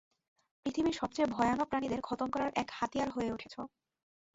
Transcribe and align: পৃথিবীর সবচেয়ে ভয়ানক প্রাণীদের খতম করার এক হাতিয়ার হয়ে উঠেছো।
পৃথিবীর 0.65 0.93
সবচেয়ে 0.93 1.31
ভয়ানক 1.31 1.67
প্রাণীদের 1.67 2.01
খতম 2.01 2.27
করার 2.29 2.51
এক 2.55 2.67
হাতিয়ার 2.71 3.09
হয়ে 3.09 3.33
উঠেছো। 3.33 3.61